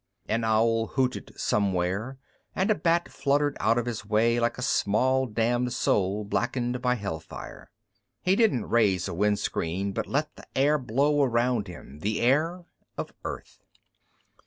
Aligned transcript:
An 0.27 0.43
owl 0.43 0.87
hooted 0.87 1.31
somewhere, 1.39 2.17
and 2.55 2.71
a 2.71 2.73
bat 2.73 3.07
fluttered 3.07 3.55
out 3.59 3.77
of 3.77 3.85
his 3.85 4.03
way 4.03 4.39
like 4.39 4.57
a 4.57 4.63
small 4.63 5.27
damned 5.27 5.73
soul 5.73 6.23
blackened 6.25 6.81
by 6.81 6.95
hellfire. 6.95 7.69
He 8.23 8.35
didn't 8.35 8.65
raise 8.65 9.07
a 9.07 9.13
wind 9.13 9.37
screen, 9.37 9.91
but 9.91 10.07
let 10.07 10.35
the 10.37 10.47
air 10.57 10.79
blow 10.79 11.23
around 11.23 11.67
him, 11.67 11.99
the 11.99 12.19
air 12.19 12.65
of 12.97 13.13
Earth. 13.23 13.59